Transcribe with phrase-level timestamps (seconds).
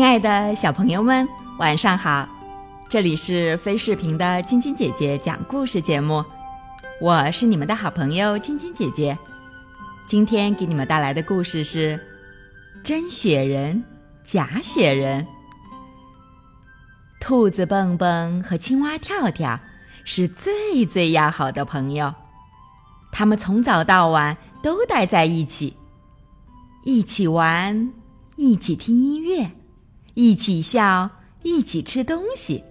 [0.00, 1.28] 亲爱的小朋友们，
[1.58, 2.26] 晚上好！
[2.88, 6.24] 这里是飞视频的晶晶姐姐讲故事节目，
[7.02, 9.18] 我是你们的好朋友晶晶姐姐。
[10.06, 11.98] 今天给你们带来的故事是
[12.82, 13.84] 《真雪人，
[14.24, 15.22] 假雪人》。
[17.20, 19.60] 兔子蹦蹦和青蛙跳跳
[20.06, 22.10] 是最最要好的朋友，
[23.12, 25.76] 他们从早到晚都待在一起，
[26.84, 27.92] 一起玩，
[28.36, 29.50] 一起听音乐。
[30.20, 31.08] 一起笑，
[31.42, 32.62] 一起吃东西。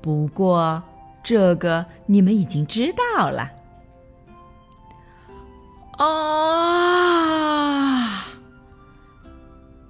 [0.00, 0.80] 不过，
[1.20, 3.50] 这个你们已经知道了。
[5.98, 6.14] 啊！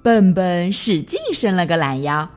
[0.02, 2.30] 笨笨使劲伸了个懒腰，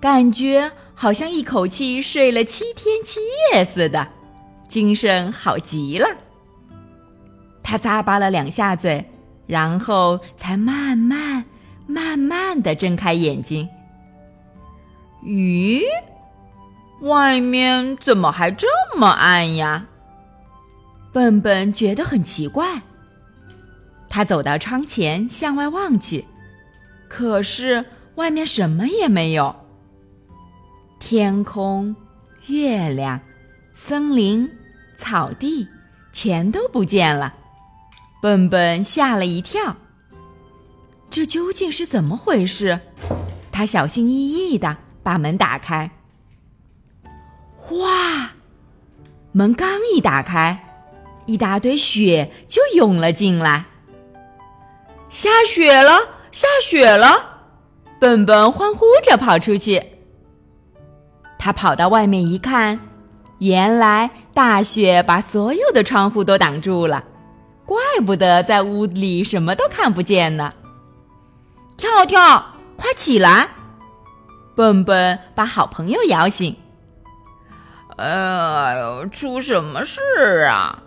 [0.00, 3.20] 感觉好像一口气睡了七天七
[3.52, 4.08] 夜似的，
[4.66, 6.08] 精神好极了。
[7.62, 9.04] 他咂巴了两下嘴，
[9.46, 11.44] 然后才慢慢。
[11.88, 13.68] 慢慢的睁开眼睛。
[15.24, 15.82] 咦，
[17.00, 19.84] 外面怎么还这么暗呀？
[21.12, 22.80] 笨笨觉得很奇怪。
[24.08, 26.24] 他走到窗前，向外望去，
[27.08, 29.54] 可是外面什么也没有。
[31.00, 31.96] 天空、
[32.46, 33.18] 月亮、
[33.74, 34.48] 森林、
[34.96, 35.66] 草地，
[36.12, 37.34] 全都不见了。
[38.20, 39.74] 笨笨吓了一跳。
[41.18, 42.78] 这究竟是怎么回事？
[43.50, 45.90] 他小心翼翼的把门打开。
[47.72, 48.30] 哇！
[49.32, 50.64] 门刚一打开，
[51.26, 53.64] 一大堆雪就涌了进来。
[55.08, 55.98] 下雪了！
[56.30, 57.40] 下雪了！
[57.98, 59.84] 笨笨欢呼着跑出去。
[61.36, 62.78] 他跑到外面一看，
[63.38, 67.02] 原来大雪把所有的窗户都挡住了，
[67.66, 67.76] 怪
[68.06, 70.54] 不得在屋里什么都看不见呢。
[71.78, 72.44] 跳跳，
[72.76, 73.48] 快起来！
[74.56, 76.56] 笨笨把好朋友摇醒。
[77.96, 80.00] 哎呦，出什么事
[80.50, 80.82] 啊？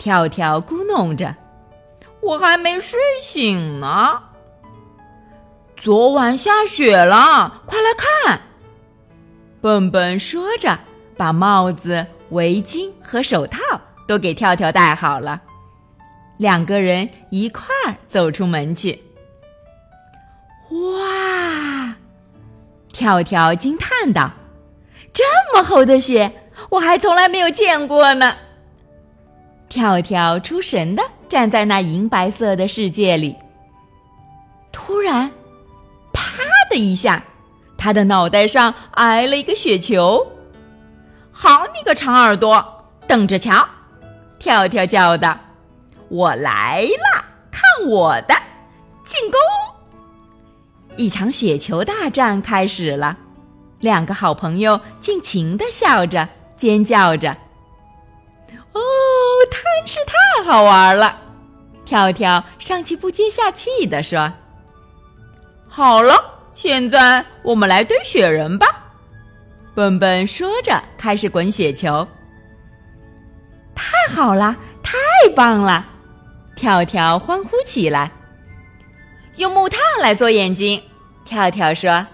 [0.00, 1.36] 跳跳咕哝着
[2.20, 4.20] ：“我还没睡醒呢。”
[5.78, 8.40] 昨晚下雪了，快来看！
[9.60, 10.76] 笨笨说着，
[11.16, 13.58] 把帽子、围巾和手套
[14.08, 15.40] 都给跳跳戴好了。
[16.36, 19.00] 两个人一块儿走出门去。
[20.70, 21.94] 哇！
[22.92, 24.30] 跳跳惊叹道
[25.12, 26.32] ：“这么厚的雪，
[26.70, 28.36] 我还从来没有见过呢。”
[29.68, 33.36] 跳跳出神的站在那银白色的世界里。
[34.72, 35.30] 突然，
[36.12, 36.22] 啪
[36.68, 37.24] 的一下，
[37.78, 40.26] 他的脑袋上挨了一个雪球。
[41.32, 43.66] “好你个长耳朵，等着瞧！”
[44.38, 45.36] 跳跳叫道
[46.08, 48.34] ，“我来了，看我的！”
[50.96, 53.16] 一场雪球大战开始了，
[53.78, 57.30] 两个好朋友尽情的笑着、尖叫着。
[58.72, 58.80] 哦，
[59.50, 61.18] 真是太好玩了！
[61.86, 64.32] 跳跳上气不接下气的说
[65.68, 66.22] ：“好了，
[66.54, 68.66] 现在我们来堆雪人吧。”
[69.74, 72.06] 笨笨说着开始滚雪球。
[73.74, 74.98] 太好了，太
[75.34, 75.86] 棒了！
[76.54, 78.12] 跳跳欢呼起来。
[79.36, 80.82] 用木炭来做眼睛。
[81.24, 82.06] 跳跳说：“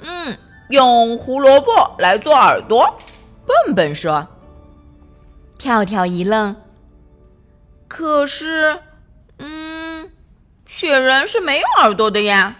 [0.00, 0.36] 嗯，
[0.68, 2.98] 用胡萝卜来做耳朵。”
[3.46, 4.26] 笨笨说。
[5.58, 6.56] 跳跳一愣。
[7.86, 8.80] 可是，
[9.38, 10.10] 嗯，
[10.66, 12.56] 雪人是没有耳朵的呀。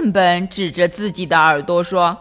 [0.00, 2.16] 笨笨指着自己的耳朵说：“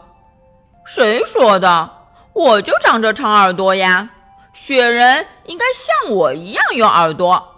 [0.85, 1.91] 谁说的？
[2.33, 4.09] 我就长着长耳朵呀！
[4.53, 7.55] 雪人应该像我一样有耳朵。”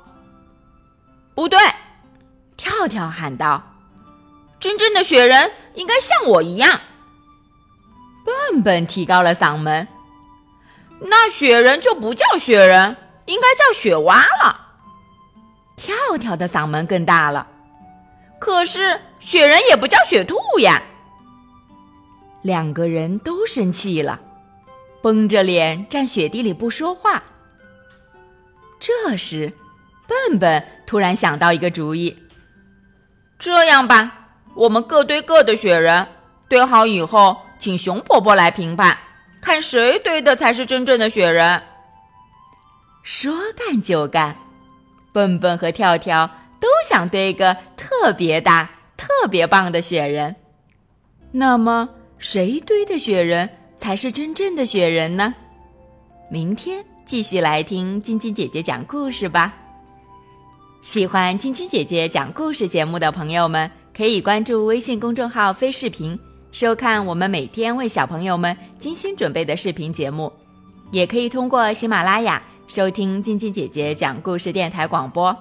[1.34, 1.60] 不对，
[2.58, 3.76] 跳跳喊道。
[4.60, 6.82] 真正的雪人应该像我一样。
[8.26, 9.88] 笨笨提高了嗓门。
[11.00, 14.66] 那雪人就不叫雪人，应该叫雪蛙了。
[15.76, 17.48] 跳跳的嗓门更大了。
[18.40, 20.82] 可是雪人也不叫雪兔呀。
[22.42, 24.20] 两个人都生气了，
[25.02, 27.22] 绷着脸站雪地里不说话。
[28.80, 29.54] 这时，
[30.08, 32.18] 笨笨突然想到一个主意。
[33.40, 34.30] 这样吧。
[34.56, 36.08] 我们各堆各的雪人，
[36.50, 38.98] 堆好以后，请熊婆婆来评判，
[39.40, 41.62] 看谁堆的才是真正的雪人。
[43.04, 44.36] 说干就干，
[45.14, 46.28] 笨笨和跳跳
[46.60, 50.36] 都想堆个特别大、特别棒的雪人。
[51.32, 51.88] 那么，
[52.18, 53.48] 谁堆的雪人
[53.78, 55.36] 才是真正的雪人呢？
[56.32, 59.54] 明天继续来听晶晶姐姐讲故事吧。
[60.82, 63.70] 喜欢晶晶姐姐讲故事节目的朋友们。
[63.96, 66.18] 可以关注微信公众号“飞视频”，
[66.54, 70.32] 收看我们每天为小朋友们精心准备的视频节目。
[70.92, 75.36] 也可以通过喜马拉雅收听晶晶姐姐讲故事电台广播。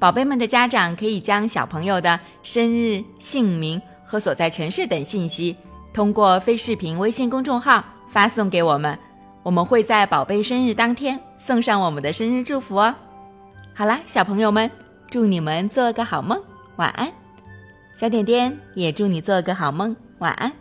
[0.00, 5.56] 宝贝们的家长可以将小朋友的生日、姓名和所在城市等信息，
[5.92, 8.98] 通过飞视频微信公众号发送给我们，
[9.44, 12.92] 我们会在宝贝生日当天送上我们的生日祝福哦。
[13.76, 14.70] 好啦，小朋友们，
[15.10, 16.40] 祝你们做个好梦，
[16.76, 17.12] 晚安。
[17.96, 20.52] 小点点也祝你做个好梦，晚安。